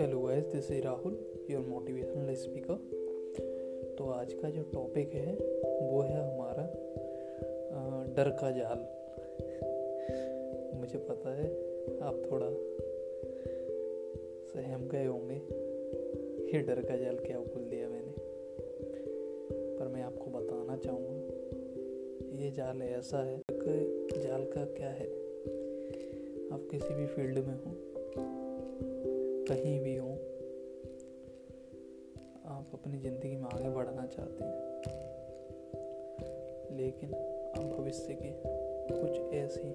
This 0.00 0.70
is 0.70 0.82
Rahul 0.82 1.18
your 1.50 1.62
motivational 1.62 2.34
speaker 2.34 2.74
तो 3.98 4.08
आज 4.10 4.32
का 4.32 4.50
जो 4.50 4.62
टॉपिक 4.62 5.14
है, 5.14 5.34
वो 5.88 6.00
है 6.00 6.34
हमारा 6.34 6.62
डर 8.16 8.30
का 8.30 8.50
जाल। 8.50 8.78
मुझे 10.78 10.98
पता 10.98 11.34
है, 11.34 11.46
आप 12.00 12.22
थोड़ा 12.32 12.48
सहम 14.52 14.88
गए 14.88 15.06
होंगे 15.06 15.34
ये 16.46 16.62
डर 16.62 16.84
का 16.84 16.96
जाल 16.96 17.16
क्या 17.16 17.38
बोल 17.38 17.64
दिया 17.64 17.88
मैंने। 17.88 18.12
पर 19.78 19.88
मैं 19.88 20.02
आपको 20.02 20.30
बताना 20.30 20.76
चाहूँगा, 20.76 21.14
ये 22.44 22.50
जाल 22.50 22.82
ऐसा 22.82 23.24
है 23.24 23.42
जाल 24.22 24.44
का 24.44 24.64
क्या 24.64 24.90
है? 24.90 25.06
आप 26.52 26.68
किसी 26.70 26.94
भी 26.94 27.06
फ़ील्ड 27.06 27.38
में 27.38 27.54
हो 27.54 27.84
कहीं 29.48 29.80
भी 29.80 29.96
हो, 29.96 30.10
आप 32.46 32.70
अपनी 32.74 32.98
ज़िंदगी 32.98 33.36
में 33.36 33.44
आगे 33.44 33.68
बढ़ना 33.68 34.06
चाहते 34.06 34.44
हैं। 34.44 34.52
लेकिन 36.76 37.12
अब 37.12 37.76
भविष्य 37.78 38.14
की 38.14 38.30
कुछ 38.90 39.34
ऐसी 39.34 39.68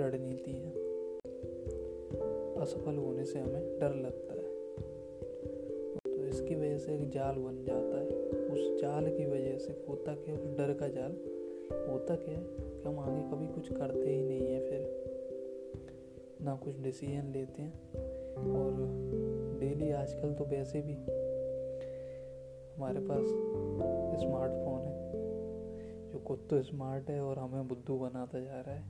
रणनीति 0.00 0.50
है। 0.50 0.70
असफल 2.62 2.96
होने 2.96 3.24
से 3.24 3.38
हमें 3.38 3.78
डर 3.78 3.94
लगता 3.94 4.34
है। 4.34 4.42
तो 6.16 6.26
इसकी 6.26 6.54
वजह 6.54 6.78
से 6.78 6.94
एक 6.94 7.10
जाल 7.10 7.34
बन 7.34 7.64
जाता 7.64 8.00
है। 8.00 8.06
उस 8.48 8.80
जाल 8.80 9.06
की 9.06 9.26
वजह 9.26 9.58
से 9.58 9.84
होता 9.88 10.14
क्या 10.14 10.34
उस 10.34 10.44
डर 10.44 10.72
का 10.72 10.88
जाल, 10.88 11.12
होता 11.92 12.16
क्या 12.16 12.34
है 12.34 12.44
कि 12.50 12.88
हम 12.88 12.98
आगे 12.98 13.22
कभी 13.22 13.46
कुछ 13.46 13.72
करते 13.72 14.10
ही 14.10 14.22
नहीं 14.22 14.46
है 14.46 14.70
फिर। 14.70 15.13
ना 16.44 16.54
कुछ 16.56 16.80
डिसीज़न 16.80 17.32
लेते 17.32 17.62
हैं। 17.62 17.72
और 18.54 18.72
डेली 19.60 19.90
आजकल 19.90 20.34
तो 20.34 20.44
वैसे 20.44 20.80
भी 20.80 20.94
हमारे 22.74 23.00
पास 23.00 23.26
स्मार्टफ़ोन 24.20 24.80
है। 24.80 25.12
जो 26.12 26.18
खुद 26.18 26.46
तो 26.50 26.62
स्मार्ट 26.62 27.10
है 27.10 27.20
और 27.20 27.38
हमें 27.38 27.68
बुद्धू 27.68 27.98
बनाता 27.98 28.40
जा 28.40 28.60
रहा 28.60 28.74
है। 28.74 28.82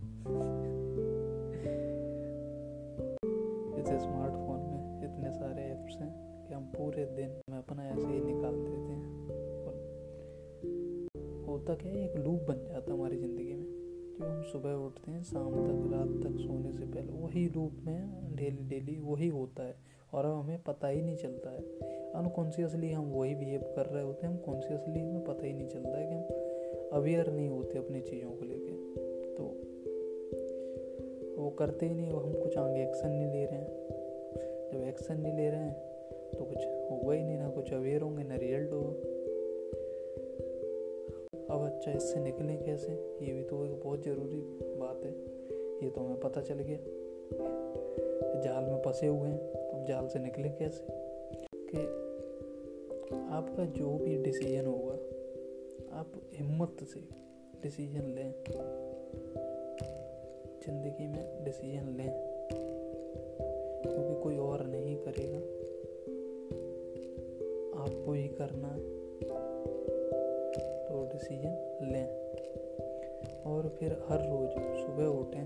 इस 3.81 3.89
स्मार्टफ़ोन 4.03 4.61
में 4.61 5.05
इतने 5.05 5.31
सारे 5.33 5.63
ऐप्स 5.63 6.01
हैं 6.01 6.13
कि 6.47 6.55
हम 6.55 6.65
पूरे 6.65 7.05
दिन 7.05 7.41
में 7.51 7.59
अपना 7.59 7.89
ऐसे 7.89 8.07
ही 8.07 8.21
निकाल 8.21 8.55
देते 8.55 8.93
हैं। 8.93 9.29
और 9.67 9.75
होता 11.49 11.75
क्या 11.75 11.93
है, 11.93 12.05
एक 12.05 12.17
लूप 12.17 12.41
बन 12.49 12.65
जाता 12.67 12.93
है 12.93 12.99
हमारी 12.99 13.17
ज़िंदगी 13.17 13.55
में। 13.55 13.84
जो 14.15 14.27
हम 14.27 14.43
सुबह 14.43 14.73
उठते 14.73 15.11
हैं, 15.11 15.23
शाम 15.23 15.51
तक, 15.51 15.93
रात 15.93 16.09
तक 16.23 16.39
सोने 16.39 16.73
से 16.73 16.85
पहले। 16.85 17.13
वही 17.13 17.47
रूप 17.49 17.73
में 17.87 18.37
डेली 18.37 18.69
डेली 18.69 18.99
वही 18.99 19.29
होता 19.29 19.63
है 19.63 19.75
और 20.13 20.25
अब 20.25 20.33
हमें 20.33 20.63
पता 20.63 20.89
ही 20.89 21.03
नहीं 21.03 21.17
चलता 21.17 21.51
है। 21.51 21.63
अनकॉन्शियसली 22.11 22.91
हम 22.91 23.13
वही 23.13 23.35
बिहेव 23.35 23.61
कर 23.77 23.87
रहे 23.87 24.03
होते 24.03 24.27
हैं, 24.27 24.35
हम 24.35 24.41
कॉन्शियसली 24.41 25.01
हमें 25.01 25.25
पता 25.25 25.47
ही 25.47 25.53
नहीं 25.53 25.69
चलता 25.69 25.99
है 25.99 26.07
कि 26.07 26.15
हम 26.15 26.23
अवेयर 26.93 27.33
नहीं 27.33 27.49
होते 27.49 27.79
अपनी 27.79 28.01
चीज़ों 28.01 28.31
को 28.31 28.45
लेके। 28.45 28.73
तो 29.35 29.45
वो 31.43 31.51
करते 31.51 31.87
ही 31.87 31.95
नहीं 31.95 32.11
हम 32.11 32.33
कुछ 32.43 32.59
आगे 32.59 32.83
एक्शन 32.83 33.09
नहीं 33.09 33.33
ले 33.33 33.45
रहे 33.45 33.59
हैं। 33.59 33.85
जब 34.73 34.85
एक्शन 34.89 35.21
नहीं 35.21 35.37
ले 35.37 35.51
रहे 35.51 35.61
हैं 35.61 35.75
तो 36.31 36.45
कुछ 36.45 36.67
होगा 36.67 37.15
ही 37.15 37.23
नहीं, 37.23 37.39
ना 37.39 37.49
कुछ 37.49 37.73
अवेयर 37.73 38.03
होंगे, 38.03 38.25
ना 38.25 38.37
रिज़ल्ट 38.37 38.73
होगा। 38.73 39.14
अब 41.51 41.65
अच्छा 41.65 41.93
इससे 41.93 42.21
निकलें 42.21 42.65
कैसे? 42.65 42.93
ये 43.23 43.33
भी 43.33 43.43
तो 43.43 43.67
एक 43.67 43.81
बहुत 43.85 44.05
ज़रूरी 44.05 44.41
बात 44.77 45.05
है। 45.05 45.11
ये 45.85 45.91
तो 45.91 46.01
हमें 46.01 46.21
पता 46.21 46.41
चल 46.41 46.55
गया। 46.55 46.79
जाल 48.41 48.65
में 48.65 48.83
फंसे 48.83 49.07
हुए 49.07 49.29
हैं। 49.29 49.39
तो 49.39 49.87
जाल 49.87 50.09
से 50.09 50.19
निकलें 50.19 50.57
कैसे? 50.57 50.87
कि 51.55 51.77
आपका 53.33 53.65
जो 53.65 53.99
भी 53.99 54.17
डिसीज़न 54.17 54.67
होगा, 54.67 54.95
आप 55.99 56.13
हिम्मत 56.33 56.77
से 56.83 57.01
डिसीज़न 57.63 58.03
लें। 58.03 58.35
ज़िंदगी 60.67 61.07
में 61.07 61.45
डिसीज़न 61.45 61.97
लें। 61.97 62.13
क्योंकि 63.83 64.23
कोई 64.23 64.37
और 64.37 64.67
नहीं 64.67 64.97
करेगा। 64.97 65.39
आपको 67.83 68.13
ही 68.13 68.29
करना 68.29 68.69
है। 68.69 69.05
डिसीज़न 71.15 71.55
लें। 71.93 72.07
और 73.47 73.69
फिर 73.69 73.93
हर 74.09 74.19
रोज़ 74.21 74.51
सुबह 74.79 75.07
उठें। 75.21 75.45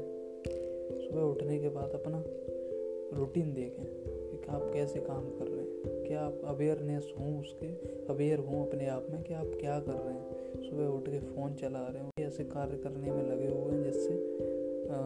सुबह 1.00 1.22
उठने 1.22 1.58
के 1.58 1.68
बाद 1.68 1.90
अपना 1.94 2.22
रूटीन 3.18 3.52
देखें 3.54 3.84
कि 4.30 4.46
आप 4.48 4.70
कैसे 4.74 5.00
काम 5.00 5.24
कर 5.30 5.46
रहे 5.46 5.60
हैं। 5.60 6.04
क्या 6.04 6.20
आप 6.20 6.40
अवेयरनेस 6.44 7.12
हों 7.18 7.40
उसके 7.40 7.66
अवेयर 8.06 8.38
हों 8.38 8.66
अपने 8.66 8.86
आप 8.86 9.06
में 9.10 9.22
कि 9.22 9.34
आप 9.34 9.50
क्या 9.60 9.78
कर 9.80 9.92
रहे 9.92 10.14
हैं। 10.14 10.70
सुबह 10.70 10.86
उठ 10.86 11.08
के 11.08 11.18
फ़ोन 11.18 11.54
चला 11.54 11.86
रहे 11.86 12.02
हो, 12.02 12.10
ऐसे 12.20 12.44
कार्य 12.44 12.76
करने 12.76 13.10
में 13.10 13.22
लगे 13.22 13.48
हुए 13.48 13.72
हैं 13.72 13.82
जिससे 13.82 14.14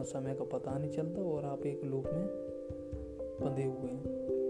समय 0.03 0.33
का 0.33 0.43
पता 0.43 0.77
नहीं 0.77 0.91
चलता 0.91 1.21
और 1.21 1.45
आप 1.45 1.65
एक 1.65 1.83
लूप 1.83 2.05
में 2.05 2.27
बंधे 3.41 3.63
हुए 3.63 3.91
हैं। 3.91 4.42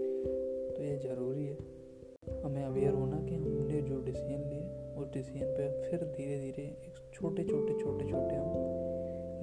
फिर 5.94 6.08
धीरे 6.08 6.40
धीरे 6.40 6.62
एक 6.62 7.10
छोटे 7.14 7.44
छोटे 7.44 7.72
छोटे 7.72 8.04
छोटे 8.04 8.34
हम 8.34 8.48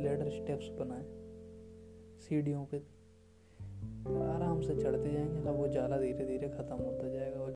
लेडर 0.03 0.29
स्टेप्स 0.29 0.67
बनाए। 0.69 1.05
सीढ़ियों 2.19 2.65
पे। 2.65 2.77
आराम 4.35 4.61
से 4.61 4.75
चढ़ते 4.75 5.13
जाएँगे। 5.13 5.41
तब 5.41 5.55
वो 5.55 5.67
जाला 5.67 5.97
धीरे 5.97 6.25
धीरे 6.25 6.49
ख़त्म 6.49 6.75
होता 6.75 7.09
जाएगा। 7.09 7.41